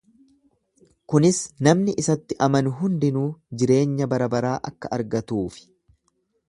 [1.13, 3.27] Kunis namni isatti amanu hundinuu
[3.61, 5.69] jireenya barabaraa akka argatuufi.